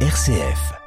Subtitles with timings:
[0.00, 0.85] RCF.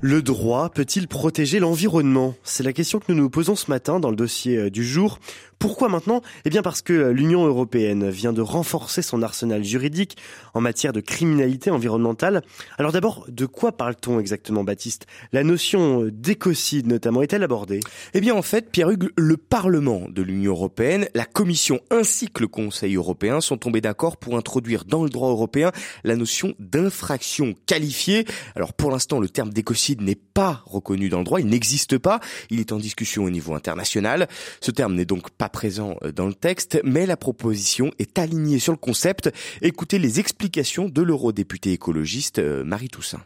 [0.00, 2.36] Le droit peut-il protéger l'environnement?
[2.44, 5.18] C'est la question que nous nous posons ce matin dans le dossier euh, du jour.
[5.58, 6.22] Pourquoi maintenant?
[6.44, 10.16] Eh bien parce que l'Union européenne vient de renforcer son arsenal juridique
[10.54, 12.42] en matière de criminalité environnementale.
[12.78, 15.06] Alors d'abord, de quoi parle-t-on exactement, Baptiste?
[15.32, 17.80] La notion d'écocide notamment est-elle abordée?
[18.14, 22.46] Eh bien en fait, Pierre-Hugues, le Parlement de l'Union européenne, la Commission ainsi que le
[22.46, 25.72] Conseil européen sont tombés d'accord pour introduire dans le droit européen
[26.04, 28.26] la notion d'infraction qualifiée.
[28.54, 32.20] Alors pour l'instant, le terme d'écocide n'est pas reconnu dans le droit, il n'existe pas,
[32.50, 34.28] il est en discussion au niveau international.
[34.60, 38.58] Ce terme n'est donc pas présent euh, dans le texte, mais la proposition est alignée
[38.58, 39.30] sur le concept.
[39.62, 43.22] Écoutez les explications de l'eurodéputé écologiste euh, Marie Toussaint.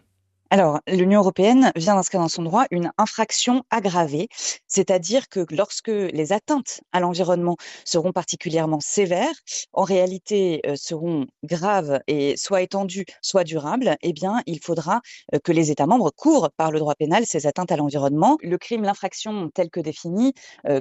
[0.52, 4.28] Alors, l'Union européenne vient d'inscrire dans son droit une infraction aggravée,
[4.68, 7.56] c'est-à-dire que lorsque les atteintes à l'environnement
[7.86, 9.32] seront particulièrement sévères,
[9.72, 15.00] en réalité euh, seront graves et soit étendues, soit durables, eh bien, il faudra
[15.42, 18.36] que les États membres courent par le droit pénal ces atteintes à l'environnement.
[18.42, 20.34] Le crime, l'infraction telle que définie,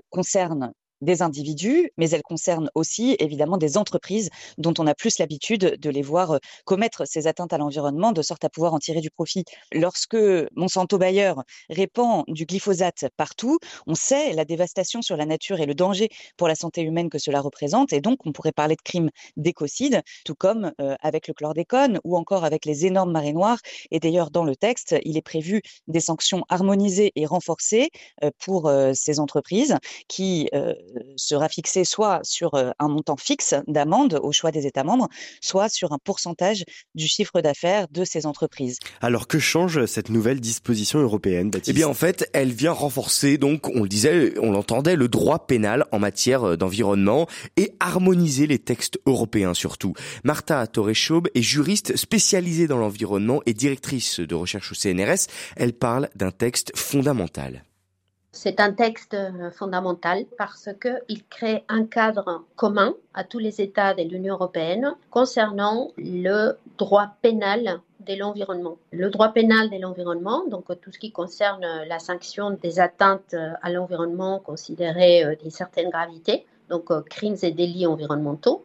[0.09, 5.77] concerne des individus, mais elle concerne aussi évidemment des entreprises dont on a plus l'habitude
[5.79, 9.09] de les voir commettre ces atteintes à l'environnement de sorte à pouvoir en tirer du
[9.09, 9.43] profit.
[9.73, 10.17] Lorsque
[10.55, 11.33] Monsanto Bayer
[11.69, 13.57] répand du glyphosate partout,
[13.87, 17.17] on sait la dévastation sur la nature et le danger pour la santé humaine que
[17.17, 21.99] cela représente et donc on pourrait parler de crimes d'écocide, tout comme avec le chlordécone
[22.03, 23.59] ou encore avec les énormes marées noires.
[23.91, 27.89] Et d'ailleurs dans le texte, il est prévu des sanctions harmonisées et renforcées
[28.39, 29.75] pour ces entreprises
[30.07, 30.49] qui
[31.15, 35.07] sera fixé soit sur un montant fixe d'amende au choix des États membres,
[35.41, 36.63] soit sur un pourcentage
[36.95, 38.79] du chiffre d'affaires de ces entreprises.
[39.01, 41.69] Alors que change cette nouvelle disposition européenne, Baptiste?
[41.69, 45.45] Eh bien en fait, elle vient renforcer, donc on le disait, on l'entendait, le droit
[45.47, 49.93] pénal en matière d'environnement et harmoniser les textes européens surtout.
[50.23, 55.27] Martha Torreschaub est juriste spécialisée dans l'environnement et directrice de recherche au CNRS.
[55.55, 57.63] Elle parle d'un texte fondamental.
[58.33, 63.93] C'est un texte euh, fondamental parce qu'il crée un cadre commun à tous les États
[63.93, 68.77] de l'Union européenne concernant le droit pénal de l'environnement.
[68.91, 73.69] Le droit pénal de l'environnement, donc tout ce qui concerne la sanction des atteintes à
[73.69, 78.63] l'environnement considérées euh, d'une certaine gravité, donc euh, crimes et délits environnementaux,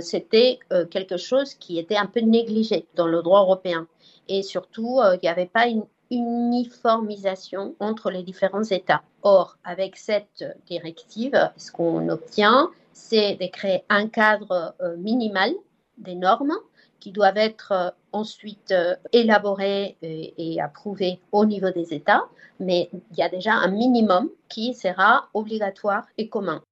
[0.00, 0.58] c'était
[0.90, 3.86] quelque chose qui était un peu négligé dans le droit européen.
[4.28, 9.02] Et surtout, il n'y avait pas une uniformisation entre les différents États.
[9.22, 15.52] Or, avec cette directive, ce qu'on obtient, c'est de créer un cadre euh, minimal
[15.98, 16.54] des normes
[17.00, 22.24] qui doivent être euh, ensuite euh, élaborées et, et approuvées au niveau des États,
[22.60, 26.62] mais il y a déjà un minimum qui sera obligatoire et commun.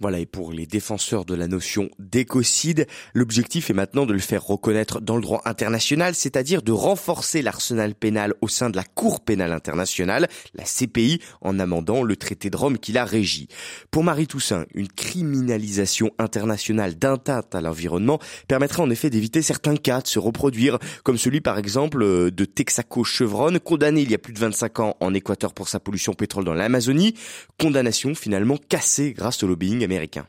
[0.00, 4.44] Voilà, et pour les défenseurs de la notion d'écocide, l'objectif est maintenant de le faire
[4.44, 9.18] reconnaître dans le droit international, c'est-à-dire de renforcer l'arsenal pénal au sein de la Cour
[9.18, 13.48] pénale internationale, la CPI, en amendant le traité de Rome qui la régit.
[13.90, 20.00] Pour Marie Toussaint, une criminalisation internationale d'atteinte à l'environnement permettrait en effet d'éviter certains cas
[20.00, 24.32] de se reproduire, comme celui par exemple de Texaco Chevron, condamné il y a plus
[24.32, 27.14] de 25 ans en Équateur pour sa pollution pétrole dans l'Amazonie,
[27.58, 30.26] condamnation finalement cassée grâce au lobbying américain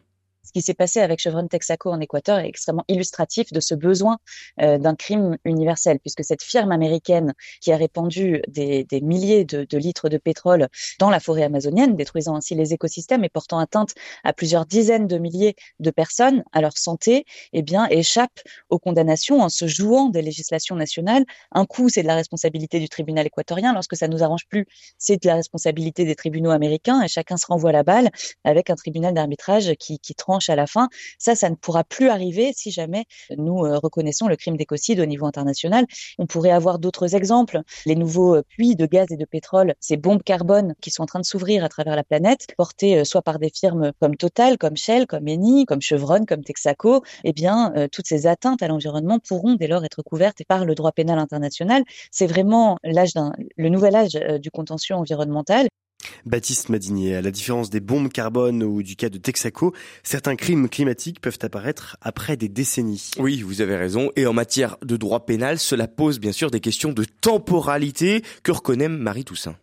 [0.49, 4.17] ce qui s'est passé avec Chevron Texaco en Équateur est extrêmement illustratif de ce besoin
[4.61, 10.09] euh, d'un crime universel, puisque cette firme américaine qui a répandu des, milliers de, litres
[10.09, 10.67] de pétrole
[10.97, 13.93] dans la forêt amazonienne, détruisant ainsi les écosystèmes et portant atteinte
[14.23, 18.39] à plusieurs dizaines de milliers de personnes, à leur santé, eh bien, échappe
[18.69, 21.25] aux condamnations en se jouant des législations nationales.
[21.51, 23.71] Un coup, c'est de la responsabilité du tribunal équatorien.
[23.71, 24.65] Lorsque ça nous arrange plus,
[24.97, 28.09] c'est de la responsabilité des tribunaux américains et chacun se renvoie la balle
[28.43, 30.87] avec un tribunal d'arbitrage qui tranche à la fin.
[31.17, 33.05] Ça, ça ne pourra plus arriver si jamais
[33.37, 35.85] nous euh, reconnaissons le crime d'écocide au niveau international.
[36.17, 37.61] On pourrait avoir d'autres exemples.
[37.85, 41.07] Les nouveaux euh, puits de gaz et de pétrole, ces bombes carbone qui sont en
[41.07, 44.57] train de s'ouvrir à travers la planète, portées euh, soit par des firmes comme Total,
[44.57, 49.19] comme Shell, comme Eni, comme Chevron, comme Texaco, eh bien, toutes ces atteintes à l'environnement
[49.19, 51.83] pourront dès lors être couvertes par le droit pénal international.
[52.11, 53.13] C'est vraiment l'âge
[53.57, 55.67] le nouvel âge du contentieux environnemental.
[56.25, 59.73] Baptiste Madinier, à la différence des bombes carbone ou du cas de Texaco,
[60.03, 63.11] certains crimes climatiques peuvent apparaître après des décennies.
[63.17, 64.11] Oui, vous avez raison.
[64.15, 68.51] Et en matière de droit pénal, cela pose bien sûr des questions de temporalité que
[68.51, 69.55] reconnaît Marie Toussaint?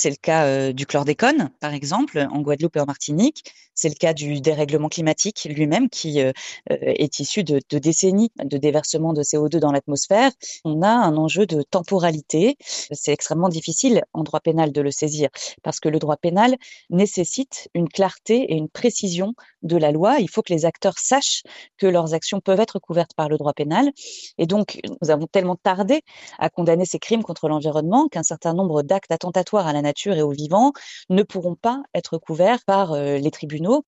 [0.00, 3.44] C'est le cas euh, du chlordécone, par exemple, en Guadeloupe et en Martinique.
[3.74, 6.32] C'est le cas du dérèglement climatique lui-même, qui euh,
[6.70, 10.30] euh, est issu de, de, décennies de déversement de CO2 dans l'atmosphère.
[10.64, 12.56] On a un enjeu de temporalité.
[12.60, 15.28] C'est extrêmement difficile en droit pénal de le saisir,
[15.62, 16.56] parce que le droit pénal
[16.88, 20.18] nécessite une clarté et une précision de la loi.
[20.18, 21.42] Il faut que les acteurs sachent
[21.76, 23.90] que leurs actions peuvent être couvertes par le droit pénal.
[24.38, 26.00] Et donc, nous avons tellement tardé
[26.38, 30.22] à condamner ces crimes contre l'environnement qu'un certain nombre d'actes attentatoires à la nature et
[30.22, 30.72] aux vivants
[31.08, 33.84] ne pourront pas être couverts par euh, les tribunaux.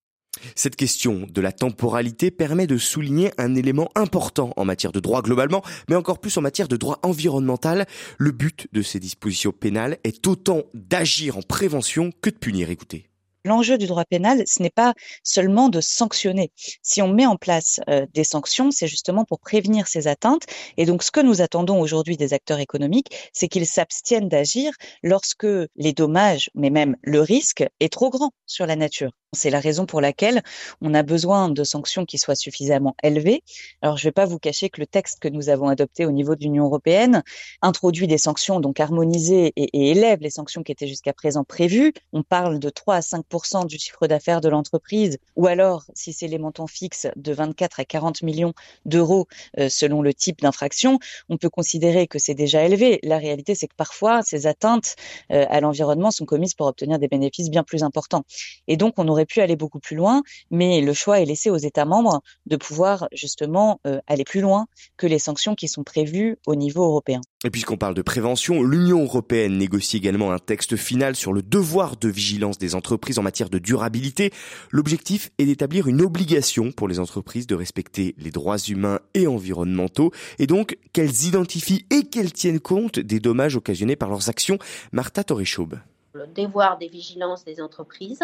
[0.55, 5.23] Cette question de la temporalité permet de souligner un élément important en matière de droit
[5.23, 7.87] globalement, mais encore plus en matière de droit environnemental.
[8.19, 12.71] Le but de ces dispositions pénales est autant d'agir en prévention que de punir.
[12.71, 13.12] Écoutez.
[13.45, 14.95] L'enjeu du droit pénal, ce n'est pas
[15.25, 16.53] seulement de sanctionner.
[16.83, 20.45] Si on met en place euh, des sanctions, c'est justement pour prévenir ces atteintes.
[20.77, 24.73] Et donc, ce que nous attendons aujourd'hui des acteurs économiques, c'est qu'ils s'abstiennent d'agir
[25.03, 25.47] lorsque
[25.77, 29.13] les dommages, mais même le risque, est trop grand sur la nature.
[29.35, 30.43] C'est la raison pour laquelle
[30.83, 33.43] on a besoin de sanctions qui soient suffisamment élevées.
[33.81, 36.11] Alors, je ne vais pas vous cacher que le texte que nous avons adopté au
[36.11, 37.23] niveau de l'Union européenne
[37.63, 41.95] introduit des sanctions donc harmonisées et, élève les sanctions qui étaient jusqu'à présent prévues.
[42.13, 46.29] On parle de 3 à 5% du chiffre d'affaires de l'entreprise, ou alors, si c'est
[46.29, 48.53] les montants fixes, de 24 à 40 millions
[48.85, 50.99] d'euros euh, selon le type d'infraction,
[51.31, 53.01] on peut considérer que c'est déjà élevé.
[53.03, 54.97] La réalité, c'est que parfois, ces atteintes
[55.31, 58.25] euh, à l'environnement sont commises pour obtenir des bénéfices bien plus importants.
[58.69, 61.57] Et donc, on aurait pu aller beaucoup plus loin, mais le choix est laissé aux
[61.57, 64.67] États membres de pouvoir justement euh, aller plus loin
[64.97, 67.21] que les sanctions qui sont prévues au niveau européen.
[67.45, 71.97] Et puisqu'on parle de prévention, l'Union européenne négocie également un texte final sur le devoir
[71.97, 74.33] de vigilance des entreprises en matière de durabilité.
[74.71, 80.13] L'objectif est d'établir une obligation pour les entreprises de respecter les droits humains et environnementaux
[80.39, 84.59] et donc qu'elles identifient et qu'elles tiennent compte des dommages occasionnés par leurs actions.
[84.93, 85.81] Martha Torreschaube.
[86.15, 88.23] Le devoir des vigilances des entreprises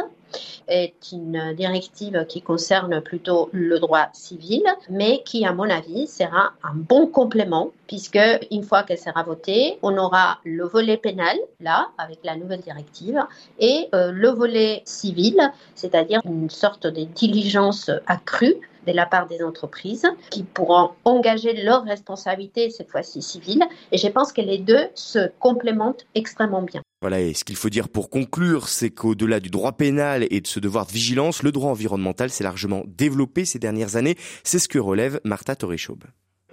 [0.68, 6.52] est une directive qui concerne plutôt le droit civil, mais qui, à mon avis, sera
[6.62, 8.18] un bon complément, puisque
[8.50, 13.24] une fois qu'elle sera votée, on aura le volet pénal, là, avec la nouvelle directive,
[13.58, 15.40] et euh, le volet civil,
[15.74, 18.56] c'est-à-dire une sorte de diligence accrue
[18.86, 23.64] de la part des entreprises qui pourront engager leurs responsabilités, cette fois-ci civiles.
[23.92, 26.82] Et je pense que les deux se complémentent extrêmement bien.
[27.00, 30.46] Voilà, et ce qu'il faut dire pour conclure, c'est qu'au-delà du droit pénal et de
[30.48, 34.16] ce devoir de vigilance, le droit environnemental s'est largement développé ces dernières années.
[34.42, 36.02] C'est ce que relève Martha Torreschaube.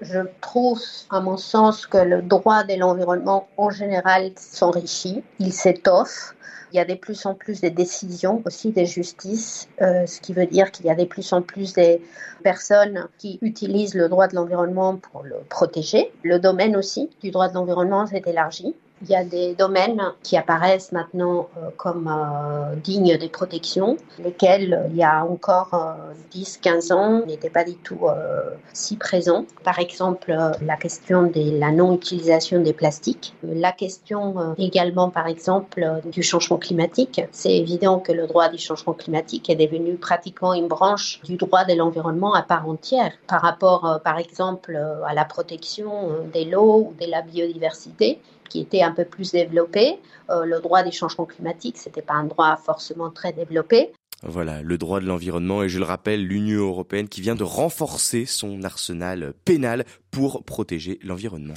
[0.01, 6.35] Je trouve, à mon sens, que le droit de l'environnement en général s'enrichit, il s'étoffe.
[6.71, 10.33] Il y a de plus en plus de décisions aussi des justices, euh, ce qui
[10.33, 11.99] veut dire qu'il y a de plus en plus de
[12.43, 16.11] personnes qui utilisent le droit de l'environnement pour le protéger.
[16.21, 18.75] Le domaine aussi du droit de l'environnement s'est élargi.
[19.07, 24.89] Il y a des domaines qui apparaissent maintenant euh, comme euh, dignes de protection, lesquels
[24.89, 25.95] il y a encore
[26.33, 27.99] 10-15 euh, ans n'étaient pas du tout
[28.73, 29.45] si présents.
[29.63, 36.23] Par exemple, la question de la non-utilisation des plastiques, la question également, par exemple, du
[36.23, 37.21] changement climatique.
[37.31, 41.63] C'est évident que le droit du changement climatique est devenu pratiquement une branche du droit
[41.63, 44.75] de l'environnement à part entière par rapport, par exemple,
[45.05, 48.19] à la protection de l'eau ou de la biodiversité
[48.49, 49.97] qui était un peu plus développé.
[50.29, 53.91] Euh, le droit des changements climatiques, c'était pas un droit forcément très développé.
[54.23, 58.25] Voilà, le droit de l'environnement et je le rappelle, l'Union européenne qui vient de renforcer
[58.25, 61.53] son arsenal pénal pour protéger l'environnement.